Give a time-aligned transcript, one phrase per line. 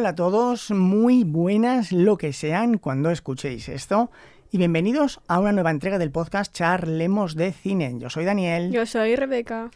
[0.00, 4.10] Hola a todos, muy buenas lo que sean cuando escuchéis esto
[4.50, 7.94] y bienvenidos a una nueva entrega del podcast Charlemos de Cine.
[7.98, 8.72] Yo soy Daniel.
[8.72, 9.70] Yo soy Rebeca.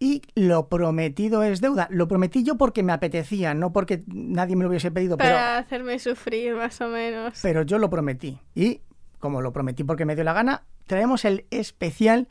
[0.00, 1.86] Y lo prometido es deuda.
[1.92, 5.16] Lo prometí yo porque me apetecía, no porque nadie me lo hubiese pedido.
[5.16, 7.38] Para pero, hacerme sufrir, más o menos.
[7.40, 8.40] Pero yo lo prometí.
[8.52, 8.80] Y
[9.20, 12.26] como lo prometí porque me dio la gana, traemos el especial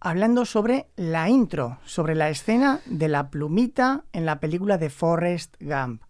[0.00, 5.56] hablando sobre la intro, sobre la escena de la plumita en la película de Forrest
[5.60, 6.00] Gump.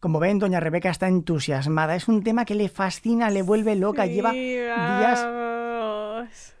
[0.00, 1.94] Como ven, doña Rebeca está entusiasmada.
[1.94, 4.06] Es un tema que le fascina, le vuelve loca.
[4.06, 6.54] Sí, Lleva días vamos.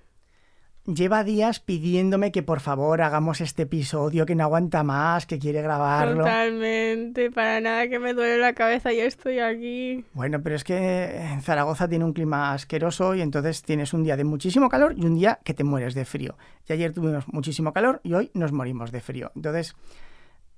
[0.84, 5.62] lleva días pidiéndome que por favor hagamos este episodio, que no aguanta más, que quiere
[5.62, 6.24] grabarlo.
[6.24, 10.04] Totalmente, para nada que me duele la cabeza, yo estoy aquí.
[10.12, 14.16] Bueno, pero es que en Zaragoza tiene un clima asqueroso y entonces tienes un día
[14.18, 16.36] de muchísimo calor y un día que te mueres de frío.
[16.68, 19.32] Y ayer tuvimos muchísimo calor y hoy nos morimos de frío.
[19.34, 19.74] Entonces,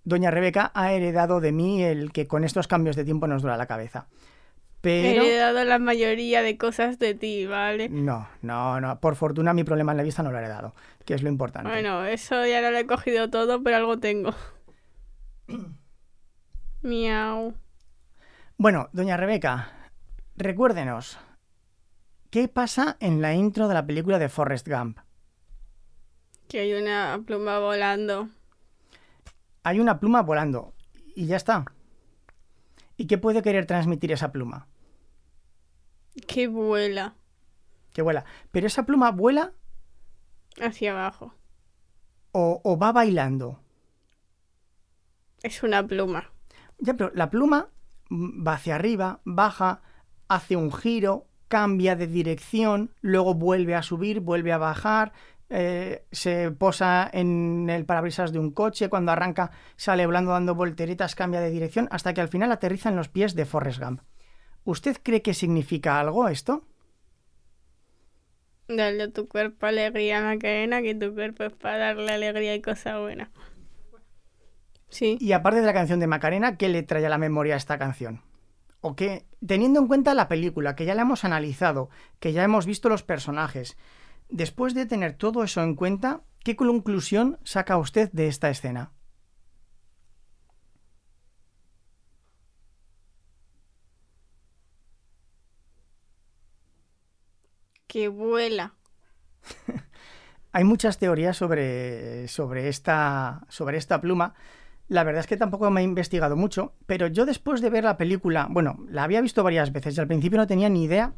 [0.05, 3.56] doña Rebeca ha heredado de mí el que con estos cambios de tiempo nos dura
[3.56, 4.06] la cabeza.
[4.83, 5.22] Pero...
[5.22, 7.89] He heredado la mayoría de cosas de ti, ¿vale?
[7.89, 8.98] No, no, no.
[8.98, 11.70] Por fortuna mi problema en la vista no lo he heredado, que es lo importante.
[11.70, 14.34] Bueno, eso ya no lo he cogido todo, pero algo tengo.
[16.83, 17.55] Miau.
[18.56, 19.73] Bueno, doña Rebeca,
[20.36, 21.19] recuérdenos,
[22.30, 24.98] ¿qué pasa en la intro de la película de Forrest Gump?
[26.48, 28.28] Que hay una pluma volando.
[29.64, 30.74] Hay una pluma volando
[31.14, 31.64] y ya está.
[32.96, 34.68] ¿Y qué puede querer transmitir esa pluma?
[36.27, 37.14] Que vuela
[37.92, 38.24] Que vuela.
[38.50, 39.52] Pero esa pluma vuela
[40.60, 41.34] hacia abajo.
[42.33, 43.60] o, o va bailando.
[45.42, 46.30] Es una pluma.
[46.78, 47.68] Ya, pero la pluma
[48.10, 49.83] va hacia arriba, baja,
[50.28, 55.12] hace un giro, cambia de dirección, luego vuelve a subir, vuelve a bajar,
[55.55, 61.14] eh, se posa en el parabrisas de un coche, cuando arranca sale volando dando volteretas,
[61.14, 64.00] cambia de dirección, hasta que al final aterriza en los pies de Forrest Gump.
[64.64, 66.64] ¿Usted cree que significa algo esto?
[68.67, 72.98] Dale a tu cuerpo alegría, Macarena, que tu cuerpo es para darle alegría y cosa
[72.98, 73.30] buena.
[74.89, 75.19] Sí.
[75.20, 78.23] Y aparte de la canción de Macarena, ¿qué le trae a la memoria esta canción?
[78.80, 81.90] O que, teniendo en cuenta la película, que ya la hemos analizado,
[82.20, 83.77] que ya hemos visto los personajes,
[84.33, 88.93] después de tener todo eso en cuenta, ¿qué conclusión saca usted de esta escena?
[97.87, 98.75] Que vuela.
[100.53, 104.35] Hay muchas teorías sobre, sobre, esta, sobre esta pluma.
[104.89, 107.97] La verdad es que tampoco me he investigado mucho, pero yo después de ver la
[107.97, 111.14] película, bueno, la había visto varias veces y al principio no tenía ni idea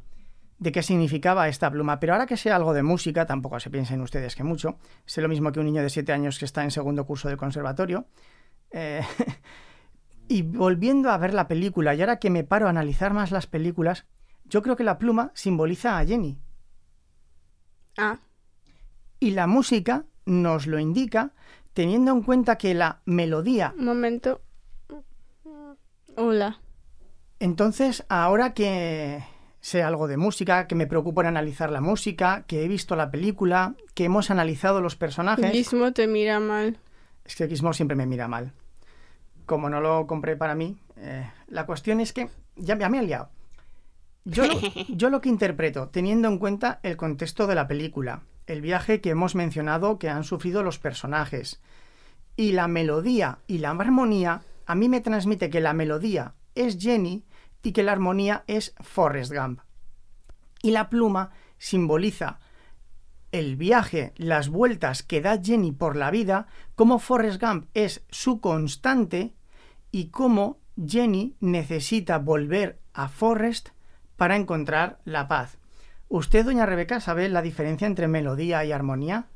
[0.59, 4.01] de qué significaba esta pluma, pero ahora que sé algo de música, tampoco se piensen
[4.01, 6.71] ustedes que mucho, sé lo mismo que un niño de 7 años que está en
[6.71, 8.07] segundo curso del conservatorio,
[8.71, 9.03] eh,
[10.29, 13.47] y volviendo a ver la película, y ahora que me paro a analizar más las
[13.47, 14.07] películas,
[14.45, 16.39] yo creo que la pluma simboliza a Jenny,
[17.97, 18.19] Ah,
[19.21, 21.33] y la música nos lo indica
[21.75, 24.41] teniendo en cuenta que la melodía un momento.
[26.17, 26.61] Hola.
[27.41, 29.25] Entonces, ahora que
[29.65, 33.11] sé algo de música, que me preocupo en analizar la música, que he visto la
[33.11, 36.77] película, que hemos analizado los personajes, Gizmo te mira mal.
[37.25, 38.53] es que Gizmo siempre me mira mal.
[39.47, 43.05] Como no lo compré para mí, eh, la cuestión es que ya, ya me he
[43.05, 43.31] liado.
[44.27, 44.53] Yo lo,
[44.91, 49.09] yo lo que interpreto, teniendo en cuenta el contexto de la película, el viaje que
[49.09, 51.63] hemos mencionado que han sufrido los personajes,
[52.37, 57.25] y la melodía y la armonía, a mí me transmite que la melodía es Jenny
[57.65, 59.61] y que la armonía es Forrest Gump.
[60.63, 62.39] Y la pluma simboliza
[63.33, 68.41] el viaje, las vueltas que da Jenny por la vida, cómo Forrest Gump es su
[68.41, 69.35] constante
[69.91, 73.71] y cómo Jenny necesita volver a Forrest
[74.17, 75.59] para encontrar la paz.
[76.09, 79.27] ¿Usted, doña Rebeca, sabe la diferencia entre melodía y armonía?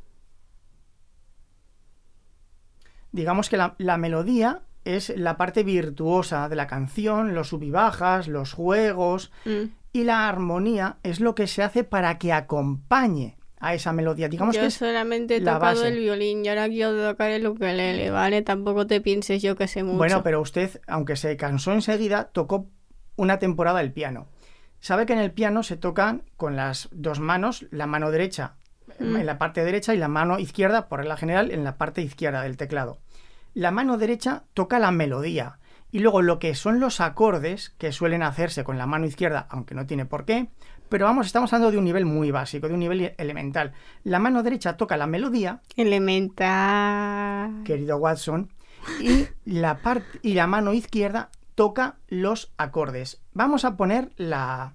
[3.10, 7.70] Digamos que la, la melodía es la parte virtuosa de la canción, los sub y
[7.70, 9.70] bajas, los juegos, Mm.
[9.92, 14.28] y la armonía es lo que se hace para que acompañe a esa melodía.
[14.28, 15.88] Digamos Yo que solamente he tocado base.
[15.88, 18.42] el violín y ahora quiero tocar el ukelele, ¿vale?
[18.42, 19.96] Tampoco te pienses yo que sé mucho.
[19.98, 22.66] Bueno, pero usted, aunque se cansó enseguida, tocó
[23.16, 24.28] una temporada el piano.
[24.80, 28.54] Sabe que en el piano se tocan con las dos manos, la mano derecha
[29.00, 29.16] Mm.
[29.16, 32.42] en la parte derecha y la mano izquierda, por regla general, en la parte izquierda
[32.42, 32.98] del teclado.
[33.58, 35.58] La mano derecha toca la melodía
[35.90, 39.74] y luego lo que son los acordes que suelen hacerse con la mano izquierda, aunque
[39.74, 40.46] no tiene por qué,
[40.88, 43.72] pero vamos, estamos hablando de un nivel muy básico, de un nivel elemental.
[44.04, 47.64] La mano derecha toca la melodía, Elemental.
[47.64, 48.52] querido Watson,
[49.00, 49.80] y la,
[50.22, 53.20] y la mano izquierda toca los acordes.
[53.32, 54.74] Vamos a poner la...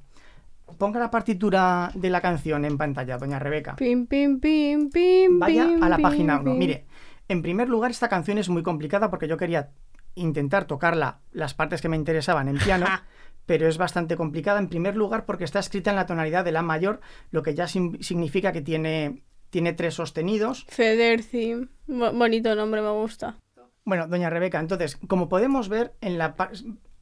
[0.77, 3.77] Ponga la partitura de la canción en pantalla, doña Rebeca.
[3.77, 5.39] Pim, pim, pim, pim.
[5.39, 6.43] Vaya a la página 1.
[6.43, 6.57] pim.
[6.57, 6.85] Mire,
[7.27, 9.71] en primer lugar, esta canción es muy complicada porque yo quería
[10.15, 12.85] intentar tocarla las partes que me interesaban en piano,
[13.45, 14.59] pero es bastante complicada.
[14.59, 17.67] En primer lugar, porque está escrita en la tonalidad de la mayor, lo que ya
[17.67, 20.65] significa que tiene, tiene tres sostenidos.
[20.69, 21.69] Federcim.
[21.87, 23.37] Bo- bonito nombre, me gusta.
[23.85, 26.35] Bueno, doña Rebeca, entonces, como podemos ver, en la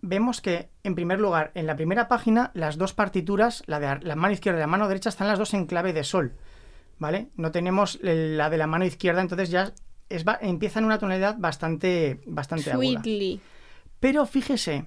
[0.01, 4.15] vemos que, en primer lugar, en la primera página, las dos partituras, la de la
[4.15, 6.33] mano izquierda y la mano derecha, están las dos en clave de sol.
[6.97, 7.29] ¿Vale?
[7.35, 9.73] No tenemos la de la mano izquierda, entonces ya
[10.15, 13.01] es, empieza en una tonalidad bastante, bastante aguda.
[13.01, 13.41] Sweetly.
[13.99, 14.85] Pero fíjese,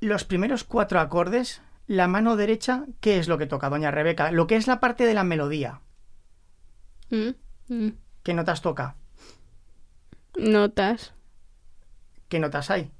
[0.00, 4.30] los primeros cuatro acordes, la mano derecha, ¿qué es lo que toca, doña Rebeca?
[4.32, 5.80] Lo que es la parte de la melodía.
[7.10, 7.30] Mm,
[7.68, 7.90] mm.
[8.22, 8.96] ¿Qué notas toca?
[10.36, 11.14] Notas.
[12.28, 12.90] ¿Qué notas hay?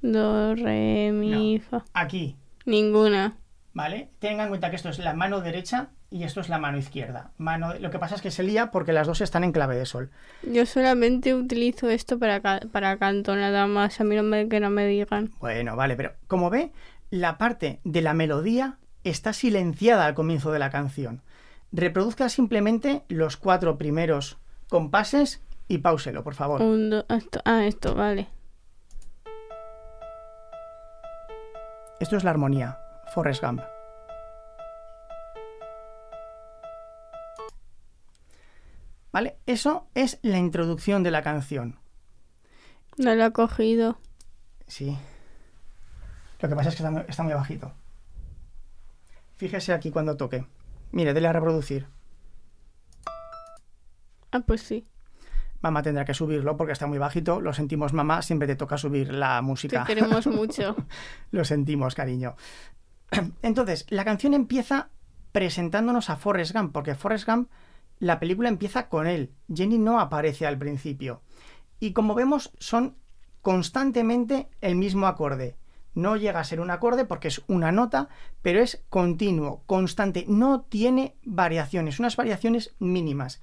[0.00, 1.84] Do, re, mi, fa.
[1.92, 3.38] Aquí, Ninguna.
[3.72, 4.10] ¿vale?
[4.18, 7.32] Tengan en cuenta que esto es la mano derecha y esto es la mano izquierda.
[7.38, 9.84] Mano, lo que pasa es que se lía porque las dos están en clave de
[9.86, 10.10] sol.
[10.42, 14.00] Yo solamente utilizo esto para, ca- para canto, nada más.
[14.00, 15.30] A mí no me, que no me digan.
[15.40, 16.72] Bueno, vale, pero como ve,
[17.10, 21.22] la parte de la melodía está silenciada al comienzo de la canción.
[21.72, 24.38] Reproduzca simplemente los cuatro primeros
[24.70, 26.62] compases y páuselo, por favor.
[26.62, 28.28] Un, do- esto, ah, esto, vale.
[32.00, 32.78] Esto es la armonía,
[33.12, 33.60] Forrest Gump.
[39.12, 39.38] ¿Vale?
[39.46, 41.78] Eso es la introducción de la canción.
[42.98, 43.98] No lo ha cogido.
[44.66, 44.96] Sí.
[46.40, 47.72] Lo que pasa es que está muy, está muy bajito.
[49.36, 50.46] Fíjese aquí cuando toque.
[50.92, 51.86] Mire, dele a reproducir.
[54.32, 54.86] Ah, pues sí.
[55.60, 57.40] Mamá tendrá que subirlo porque está muy bajito.
[57.40, 58.22] Lo sentimos, mamá.
[58.22, 59.84] Siempre te toca subir la Te música.
[59.84, 60.76] queremos mucho.
[61.30, 62.36] Lo sentimos, cariño.
[63.42, 64.90] Entonces, la canción empieza
[65.32, 67.50] presentándonos a Forrest Gump, porque Forrest Gump,
[67.98, 69.32] la película empieza con él.
[69.52, 71.22] Jenny no aparece al principio.
[71.80, 72.96] Y como vemos, son
[73.42, 75.56] constantemente el mismo acorde.
[75.94, 78.08] No llega a ser un acorde porque es una nota,
[78.42, 80.24] pero es continuo, constante.
[80.28, 83.40] No tiene variaciones, unas variaciones mínimas.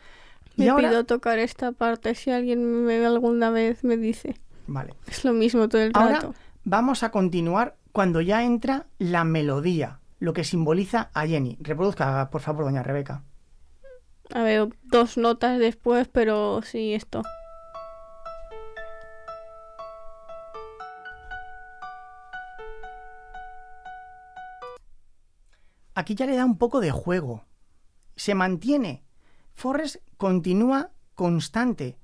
[0.56, 4.36] Y Me ahora- pido tocar esta parte si alguien me alguna vez me dice.
[4.68, 4.94] Vale.
[5.07, 6.34] Es lo mismo todo el Ahora rato.
[6.63, 11.57] vamos a continuar cuando ya entra la melodía, lo que simboliza a Jenny.
[11.60, 13.24] Reproduzca, por favor, doña Rebeca.
[14.31, 17.22] A ver, dos notas después, pero sí, esto.
[25.94, 27.45] Aquí ya le da un poco de juego.
[28.18, 29.04] Se mantiene.
[29.54, 31.98] Forrest continúa constante.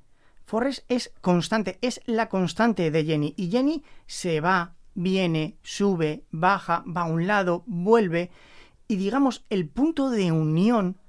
[0.45, 3.33] Forrest es constante, es la constante de Jenny.
[3.35, 8.31] Y Jenny se va, viene, sube, baja, va a un lado, vuelve.
[8.87, 11.00] Y digamos, el punto de unión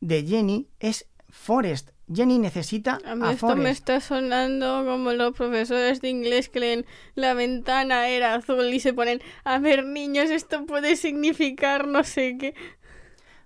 [0.00, 1.90] de Jenny es Forrest.
[2.12, 6.60] Jenny necesita A mí a esto me está sonando como los profesores de inglés que
[6.60, 12.04] leen la ventana era azul y se ponen, a ver niños, esto puede significar no
[12.04, 12.54] sé qué.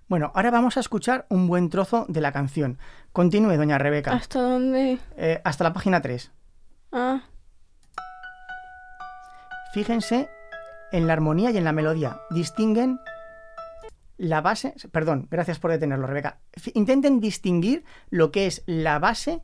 [0.07, 2.77] Bueno, ahora vamos a escuchar un buen trozo de la canción.
[3.13, 4.11] Continúe, doña Rebeca.
[4.11, 4.99] ¿Hasta dónde?
[5.17, 6.31] Eh, hasta la página 3.
[6.91, 7.23] Ah,
[9.73, 10.29] Fíjense
[10.91, 12.19] en la armonía y en la melodía.
[12.29, 12.99] Distinguen
[14.21, 14.75] la base.
[14.91, 16.37] Perdón, gracias por detenerlo, Rebeca.
[16.75, 19.41] Intenten distinguir lo que es la base,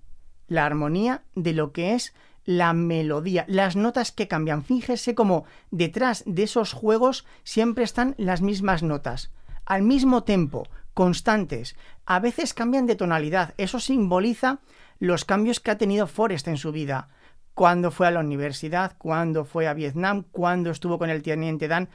[0.47, 2.13] la armonía, de lo que es
[2.45, 4.63] la melodía, las notas que cambian.
[4.63, 9.31] Fíjese como detrás de esos juegos siempre están las mismas notas,
[9.65, 11.75] al mismo tiempo, constantes.
[12.05, 13.55] A veces cambian de tonalidad.
[13.57, 14.59] Eso simboliza
[14.99, 17.09] los cambios que ha tenido Forrest en su vida.
[17.55, 21.89] Cuando fue a la universidad, cuando fue a Vietnam, cuando estuvo con el teniente Dan.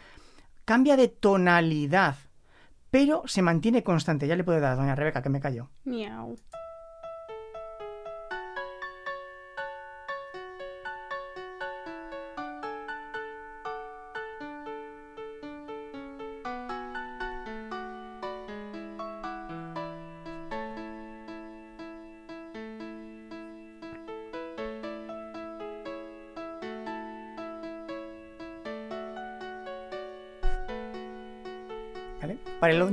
[0.65, 2.17] Cambia de tonalidad,
[2.93, 4.29] pero se mantiene constante.
[4.29, 5.71] Ya le puedo dar a doña Rebeca, que me callo.
[5.85, 6.37] miau.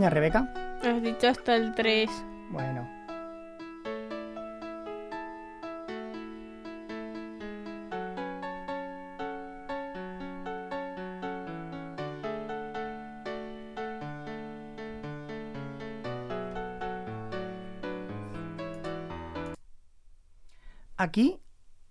[0.07, 0.53] Rebeca.
[0.83, 2.09] Has dicho hasta el 3.
[2.51, 2.87] Bueno.
[20.95, 21.39] Aquí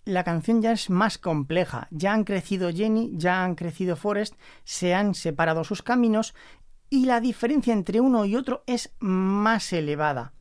[0.05, 1.87] la canción ya es más compleja.
[1.91, 6.33] Ya han crecido Jenny, ya han crecido Forrest, se han separado sus caminos
[6.89, 10.33] y la diferencia entre uno y otro es más elevada.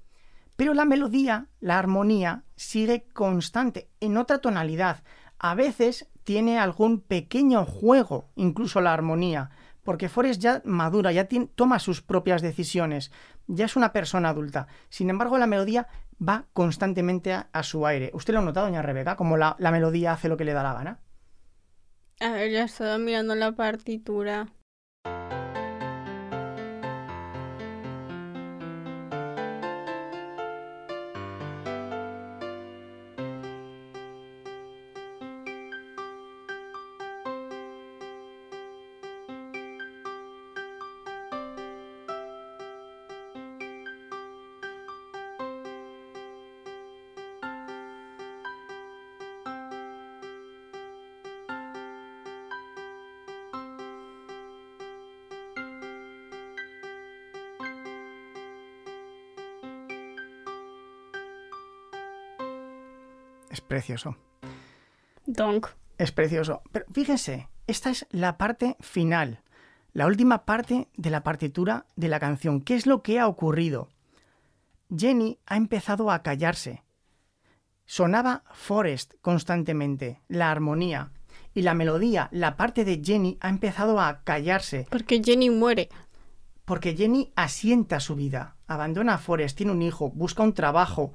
[0.56, 5.02] Pero la melodía, la armonía, sigue constante, en otra tonalidad.
[5.38, 9.50] A veces tiene algún pequeño juego, incluso la armonía,
[9.84, 13.12] porque Forrest ya madura, ya toma sus propias decisiones,
[13.46, 14.66] ya es una persona adulta.
[14.88, 15.86] Sin embargo, la melodía
[16.20, 18.10] va constantemente a, su aire.
[18.12, 20.62] ¿Usted lo ha notado, doña Rebeca, como la, la melodía hace lo que le da
[20.62, 20.98] la gana?
[22.20, 24.48] A ver, ya estaba mirando la partitura.
[63.58, 64.16] Es precioso.
[65.26, 65.66] Donk.
[65.98, 66.62] Es precioso.
[66.70, 69.42] Pero fíjense, esta es la parte final,
[69.92, 72.60] la última parte de la partitura de la canción.
[72.60, 73.88] ¿Qué es lo que ha ocurrido?
[74.96, 76.84] Jenny ha empezado a callarse.
[77.84, 81.10] Sonaba Forest constantemente, la armonía.
[81.52, 84.86] Y la melodía, la parte de Jenny, ha empezado a callarse.
[84.88, 85.88] Porque Jenny muere.
[86.64, 91.12] Porque Jenny asienta su vida, abandona a Forest, tiene un hijo, busca un trabajo,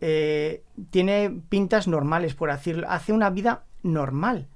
[0.00, 4.48] eh, tiene pintas normales, por decirlo, hace una vida normal.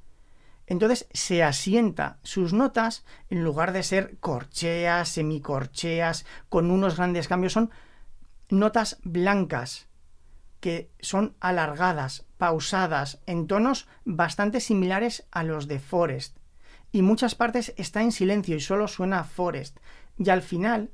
[0.66, 7.52] Entonces se asienta sus notas, en lugar de ser corcheas, semicorcheas, con unos grandes cambios,
[7.52, 7.70] son
[8.48, 9.88] notas blancas,
[10.60, 16.38] que son alargadas, pausadas, en tonos bastante similares a los de Forest.
[16.90, 19.78] Y muchas partes está en silencio y solo suena Forest.
[20.16, 20.90] Y al final,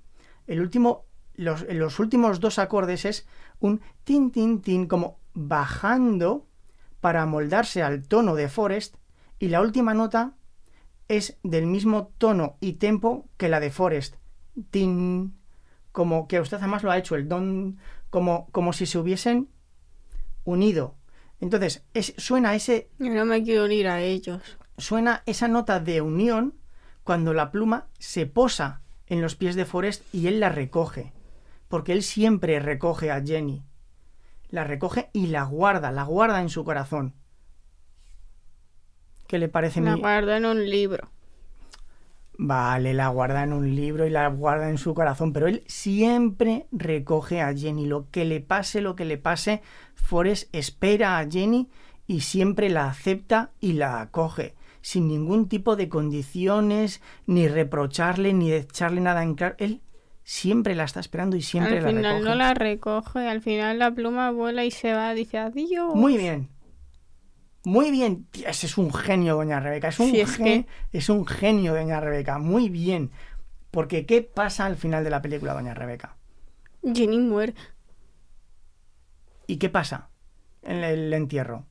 [0.49, 1.04] el último,
[1.40, 3.26] los, los últimos dos acordes es
[3.61, 6.47] un tin, tin, tin, como bajando
[7.00, 8.97] para moldarse al tono de Forest,
[9.38, 10.35] y la última nota
[11.09, 14.16] es del mismo tono y tempo que la de Forest.
[14.70, 15.35] Tin,
[15.92, 17.78] como que usted además lo ha hecho, el don,
[18.11, 19.49] como, como si se hubiesen
[20.44, 20.97] unido.
[21.40, 22.90] Entonces, es, suena ese...
[22.99, 24.59] Yo no me quiero unir a ellos.
[24.76, 26.54] Suena esa nota de unión
[27.02, 31.14] cuando la pluma se posa en los pies de Forest y él la recoge
[31.71, 33.62] porque él siempre recoge a Jenny.
[34.49, 37.15] La recoge y la guarda, la guarda en su corazón.
[39.29, 39.81] ¿Qué le parece?
[39.81, 41.09] La guarda en un libro.
[42.37, 46.67] Vale, la guarda en un libro y la guarda en su corazón, pero él siempre
[46.73, 47.87] recoge a Jenny.
[47.87, 49.62] Lo que le pase, lo que le pase,
[49.95, 51.69] Forrest espera a Jenny
[52.09, 58.53] y siempre la acepta y la acoge, sin ningún tipo de condiciones, ni reprocharle, ni
[58.53, 59.55] echarle nada en claro.
[59.59, 59.83] Él
[60.23, 61.99] siempre la está esperando y siempre al la recoge.
[61.99, 65.95] Al final no la recoge, al final la pluma vuela y se va, dice adiós.
[65.95, 66.49] Muy bien.
[67.65, 68.27] Muy bien.
[68.47, 69.89] Ese es un genio, doña Rebeca.
[69.89, 70.67] Es un, es, que...
[70.93, 72.39] es un genio, doña Rebeca.
[72.39, 73.11] Muy bien.
[73.71, 76.17] Porque ¿qué pasa al final de la película, doña Rebeca?
[76.83, 77.55] Jenny muere.
[79.47, 80.09] ¿Y qué pasa
[80.62, 81.67] en el entierro?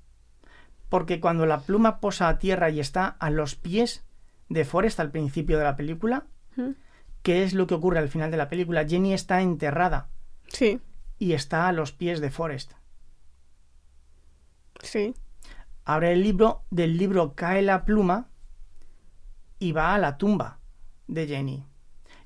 [0.89, 4.06] Porque cuando la pluma posa a tierra y está a los pies
[4.50, 6.25] de Forrest al principio de la película,
[6.56, 6.72] ¿Mm?
[7.29, 8.88] ¿Qué es lo que ocurre al final de la película?
[8.88, 10.09] Jenny está enterrada.
[10.48, 10.81] Sí.
[11.19, 12.71] Y está a los pies de Forrest.
[14.81, 15.13] Sí.
[15.86, 18.29] Abre el libro, del libro cae la pluma
[19.59, 20.57] y va a la tumba
[21.05, 21.67] de Jenny.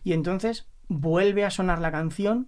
[0.05, 2.48] Y entonces vuelve a sonar la canción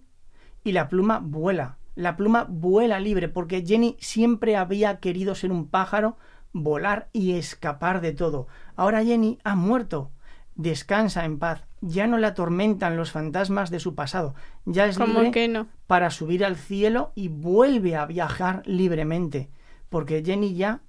[0.64, 1.76] y la pluma vuela.
[1.94, 6.16] La pluma vuela libre porque Jenny siempre había querido ser un pájaro,
[6.54, 8.46] volar y escapar de todo.
[8.76, 10.10] Ahora Jenny ha muerto.
[10.56, 11.66] Descansa en paz.
[11.80, 14.34] Ya no le atormentan los fantasmas de su pasado.
[14.64, 15.68] Ya es libre que no?
[15.86, 19.50] para subir al cielo y vuelve a viajar libremente.
[19.88, 20.80] Porque Jenny ya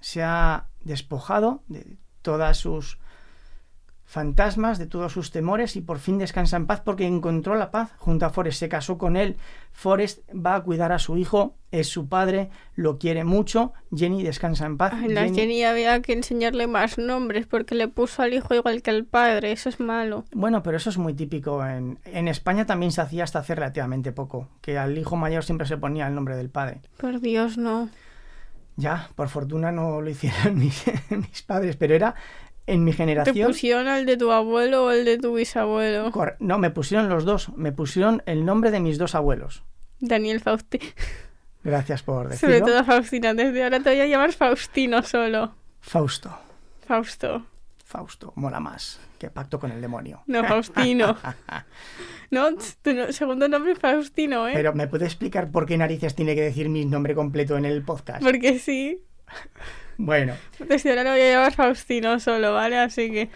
[0.00, 2.98] se ha despojado de todas sus
[4.06, 7.90] fantasmas, de todos sus temores y por fin descansa en paz porque encontró la paz
[7.98, 8.60] junto a Forrest.
[8.60, 9.36] Se casó con él.
[9.72, 13.72] Forrest va a cuidar a su hijo, es su padre, lo quiere mucho.
[13.94, 14.94] Jenny descansa en paz.
[14.94, 15.36] Ay, la Jenny...
[15.36, 19.50] Jenny había que enseñarle más nombres porque le puso al hijo igual que al padre.
[19.52, 20.24] Eso es malo.
[20.32, 21.66] Bueno, pero eso es muy típico.
[21.66, 25.66] En, en España también se hacía hasta hace relativamente poco, que al hijo mayor siempre
[25.66, 26.80] se ponía el nombre del padre.
[26.96, 27.90] Por Dios, no.
[28.76, 32.14] Ya, por fortuna no lo hicieron mis, mis padres, pero era
[32.66, 33.34] en mi generación.
[33.34, 36.10] ¿Te pusieron el de tu abuelo o el de tu bisabuelo?
[36.10, 37.50] Cor no, me pusieron los dos.
[37.56, 39.62] Me pusieron el nombre de mis dos abuelos.
[40.00, 40.80] Daniel Fausti.
[41.64, 42.66] Gracias por Sobre decirlo.
[42.66, 43.34] todo Faustina.
[43.34, 45.54] Desde ahora te voy a llamar Faustino solo.
[45.80, 46.36] Fausto.
[46.86, 47.44] Fausto.
[47.84, 48.32] Fausto.
[48.36, 50.22] Mola más que pacto con el demonio.
[50.26, 51.16] No, Faustino.
[52.28, 54.52] No, tu segundo nombre es Faustino, ¿eh?
[54.52, 57.84] Pero ¿me puede explicar por qué narices tiene que decir mi nombre completo en el
[57.84, 58.20] podcast?
[58.20, 59.00] Porque sí.
[59.98, 62.78] Bueno, Desde ahora lo voy a llamar Faustino solo, ¿vale?
[62.78, 63.30] Así que.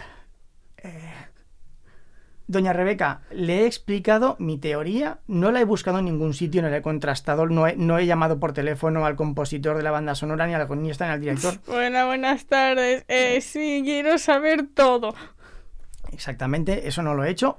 [2.47, 6.69] doña Rebeca, le he explicado mi teoría, no la he buscado en ningún sitio, no
[6.69, 10.15] la he contrastado, no he, no he llamado por teléfono al compositor de la banda
[10.15, 11.55] sonora, ni al guionista, ni al director.
[11.67, 13.05] Buenas, buenas tardes.
[13.09, 15.15] Eh, sí, quiero saber todo.
[16.13, 17.59] Exactamente, eso no lo he hecho.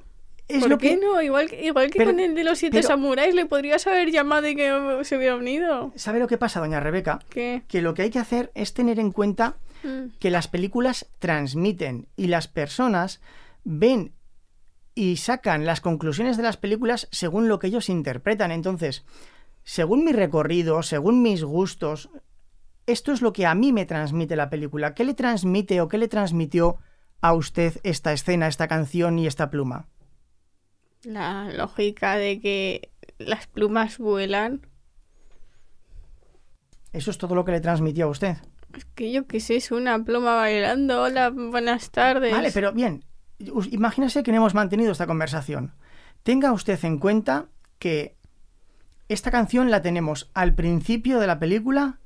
[0.53, 0.97] Es ¿Por lo qué que...
[1.05, 1.21] no?
[1.21, 4.11] Igual que, igual que Pero- con el de los siete pero- samuráis, le podrías haber
[4.11, 5.91] llamado y que se hubiera unido.
[5.95, 7.19] ¿Sabe lo que pasa, doña Rebeca?
[7.29, 7.63] ¿Qué?
[7.67, 10.11] Que lo que hay que hacer es tener en cuenta Mm.
[10.19, 13.19] que las películas transmiten y las personas
[13.63, 14.11] ven
[14.93, 18.51] y sacan las conclusiones de las películas según lo que ellos interpretan.
[18.51, 19.05] Entonces,
[19.63, 22.09] según mi recorrido, según mis gustos,
[22.85, 24.93] esto es lo que a mí me transmite la película.
[24.93, 26.77] ¿Qué le transmite o qué le transmitió
[27.21, 29.87] a usted esta escena, esta canción y esta pluma?
[31.03, 34.67] La lógica de que las plumas vuelan.
[36.93, 38.37] Eso es todo lo que le transmitió a usted.
[38.75, 41.03] Es que yo qué sé, es una pluma bailando.
[41.03, 42.31] Hola, buenas tardes.
[42.31, 43.03] Vale, pero bien,
[43.71, 45.73] imagínese que no hemos mantenido esta conversación.
[46.23, 47.47] Tenga usted en cuenta
[47.79, 48.15] que
[49.09, 51.99] esta canción la tenemos al principio de la película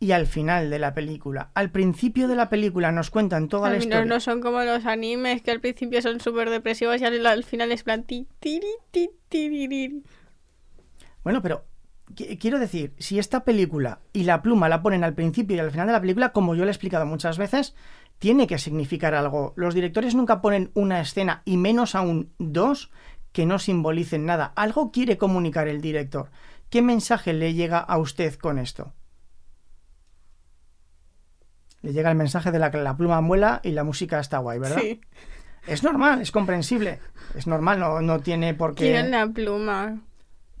[0.00, 1.50] y al final de la película.
[1.54, 4.14] Al principio de la película nos cuentan toda la final historia.
[4.14, 7.72] no son como los animes que al principio son súper depresivos y al, al final
[7.72, 8.60] es plan ti, ti.
[11.24, 11.64] Bueno, pero
[12.14, 15.70] qui- quiero decir, si esta película y la pluma la ponen al principio y al
[15.70, 17.74] final de la película, como yo le he explicado muchas veces,
[18.18, 19.52] tiene que significar algo.
[19.56, 22.90] Los directores nunca ponen una escena y menos aún dos
[23.32, 24.52] que no simbolicen nada.
[24.56, 26.30] Algo quiere comunicar el director.
[26.70, 28.92] ¿Qué mensaje le llega a usted con esto?
[31.82, 34.58] Le llega el mensaje de la que la pluma vuela y la música está guay,
[34.58, 34.78] ¿verdad?
[34.80, 35.00] Sí.
[35.66, 36.98] Es normal, es comprensible.
[37.34, 38.84] Es normal, no, no tiene por qué...
[38.84, 40.00] Quieren la pluma.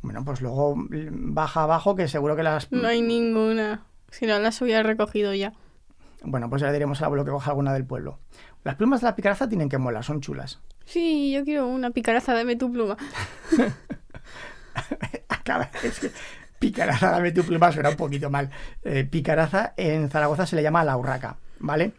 [0.02, 2.70] Bueno, pues luego baja abajo que seguro que las...
[2.70, 3.84] No hay ninguna.
[4.10, 5.52] Si no, las hubiera recogido ya.
[6.22, 8.18] Bueno, pues ya le diremos al abuelo que coja alguna del pueblo.
[8.64, 10.60] Las plumas de la picaraza tienen que molar, son chulas.
[10.84, 12.96] Sí, yo quiero una picaraza, dame tu pluma.
[15.44, 16.12] Claro, es que
[16.58, 18.50] picaraza, dame tu pluma, suena un poquito mal.
[18.84, 21.92] Eh, picaraza en Zaragoza se le llama la urraca, ¿vale?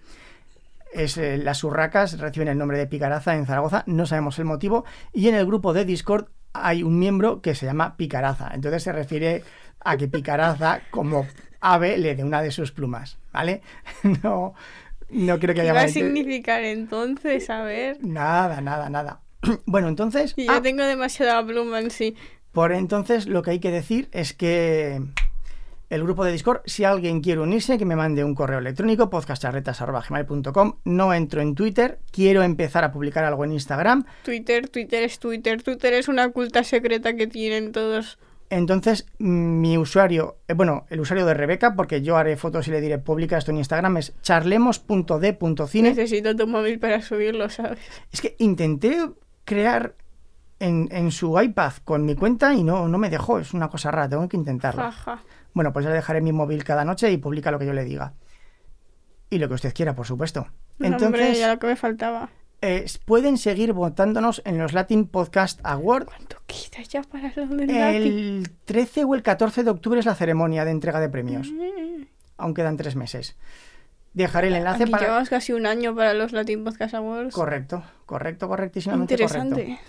[0.93, 4.85] Es, eh, las urracas reciben el nombre de picaraza en Zaragoza, no sabemos el motivo,
[5.13, 8.51] y en el grupo de Discord hay un miembro que se llama picaraza.
[8.53, 9.43] Entonces se refiere
[9.81, 11.27] a que picaraza, como
[11.61, 13.61] ave, le dé una de sus plumas, ¿vale?
[14.23, 14.53] No,
[15.09, 17.49] no creo que ¿Qué haya va a significar entonces?
[17.49, 17.97] A ver.
[18.01, 19.21] Nada, nada, nada.
[19.65, 20.33] Bueno, entonces...
[20.35, 22.15] Y yo ah, tengo demasiada pluma en sí.
[22.59, 25.01] Por entonces, lo que hay que decir es que
[25.89, 30.73] el grupo de Discord, si alguien quiere unirse, que me mande un correo electrónico, podcastcharretas.gmail.com.
[30.83, 34.03] No entro en Twitter, quiero empezar a publicar algo en Instagram.
[34.25, 35.63] Twitter, Twitter es Twitter.
[35.63, 38.19] Twitter es una culta secreta que tienen todos.
[38.49, 42.71] Entonces, mm, mi usuario, eh, bueno, el usuario de Rebeca, porque yo haré fotos y
[42.71, 45.91] le diré pública esto en Instagram, es charlemos.d.cine.
[45.91, 47.79] Necesito tu móvil para subirlo, ¿sabes?
[48.11, 49.11] Es que intenté
[49.45, 49.95] crear
[50.59, 53.91] en, en su iPad con mi cuenta y no, no me dejó, es una cosa
[53.91, 54.89] rara, tengo que intentarlo.
[55.53, 57.83] Bueno, pues ya le dejaré mi móvil cada noche y publica lo que yo le
[57.83, 58.13] diga.
[59.29, 60.47] Y lo que usted quiera, por supuesto.
[60.79, 62.29] No, hombre, Entonces, ya lo que me faltaba.
[62.61, 66.05] eh, pueden seguir votándonos en los Latin Podcast Awards.
[66.07, 68.01] ¿Cuánto queda ya para lo del Latin?
[68.03, 71.51] El 13 o el 14 de octubre es la ceremonia de entrega de premios.
[71.51, 72.03] Mm.
[72.37, 73.37] Aún quedan tres meses.
[74.13, 75.03] Dejaré el enlace Aquí para...
[75.05, 77.33] llevamos casi un año para los Latin Podcast Awards.
[77.35, 79.63] Correcto, correcto, correctísimamente Interesante.
[79.65, 79.83] correcto.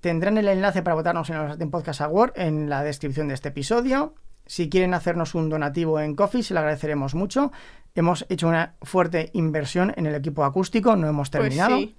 [0.00, 4.14] Tendrán el enlace para votarnos en Latin Podcast Award en la descripción de este episodio.
[4.46, 7.50] Si quieren hacernos un donativo en Coffee, se lo agradeceremos mucho.
[7.94, 11.78] Hemos hecho una fuerte inversión en el equipo acústico, no hemos Pues terminado.
[11.78, 11.96] sí.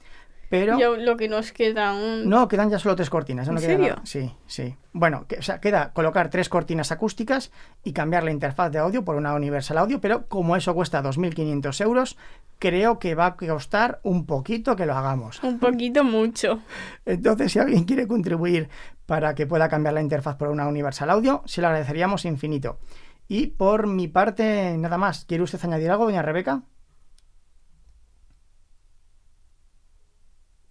[0.49, 2.27] Pero Ya lo que nos queda aún.
[2.27, 3.47] no, quedan ya solo tres cortinas.
[3.47, 3.95] no ¿En queda serio?
[4.03, 4.75] Sí, sí.
[4.93, 7.51] Bueno, que- o sea, queda colocar tres cortinas acústicas
[7.83, 11.79] y cambiar la interfaz de audio por una Universal Audio, pero como eso cuesta 2.500
[11.81, 12.17] euros,
[12.57, 15.41] creo que va a costar un poquito que lo hagamos.
[15.43, 16.59] Un poquito mucho.
[17.05, 18.69] Entonces, si alguien quiere contribuir
[19.05, 22.79] para que pueda cambiar la interfaz por una Universal Audio, se lo agradeceríamos infinito.
[23.27, 25.25] Y por mi parte, nada más.
[25.25, 26.63] ¿Quiere usted añadir algo, doña Rebeca?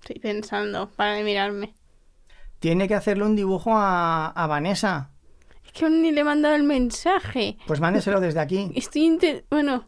[0.09, 1.75] Estoy pensando, para de mirarme.
[2.61, 5.11] Tiene que hacerle un dibujo a, a Vanessa.
[5.67, 7.59] Es que aún ni le he mandado el mensaje.
[7.67, 8.73] Pues mándeselo desde aquí.
[8.75, 9.19] Estoy
[9.51, 9.87] bueno,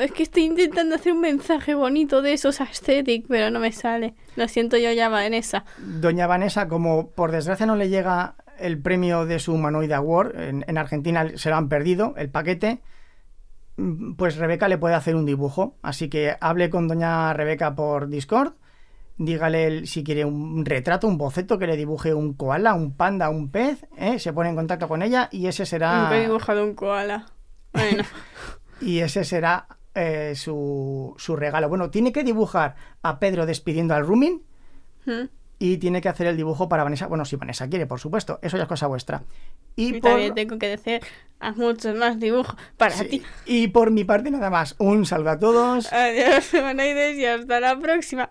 [0.00, 4.14] es que estoy intentando hacer un mensaje bonito de esos aesthetic, pero no me sale.
[4.36, 5.64] Lo siento yo ya, Vanessa.
[5.78, 10.40] Doña Vanessa, como por desgracia no le llega el premio de su Humanoid Award.
[10.40, 12.80] En, en Argentina se lo han perdido, el paquete.
[13.76, 15.74] Mm, Pues Rebeca le puede hacer un dibujo.
[15.82, 18.52] Así que hable con doña Rebeca por Discord.
[19.18, 23.50] Dígale si quiere un retrato, un boceto que le dibuje un koala, un panda, un
[23.50, 23.84] pez.
[23.96, 24.20] ¿eh?
[24.20, 26.02] Se pone en contacto con ella y ese será.
[26.02, 27.26] Nunca he dibujado un koala.
[27.72, 28.04] Bueno,
[28.80, 31.68] Y ese será eh, su, su regalo.
[31.68, 34.44] Bueno, tiene que dibujar a Pedro despidiendo al Rumin
[35.04, 35.24] ¿Mm?
[35.58, 37.08] y tiene que hacer el dibujo para Vanessa.
[37.08, 38.38] Bueno, si Vanessa quiere, por supuesto.
[38.40, 39.24] Eso ya es cosa vuestra.
[39.74, 41.00] Y, y por, también tengo que decir
[41.40, 43.22] a muchos más dibujos para sí, ti.
[43.46, 44.76] y por mi parte nada más.
[44.78, 45.92] Un saludo a todos.
[45.92, 48.30] Adiós, humanoides, y hasta la próxima.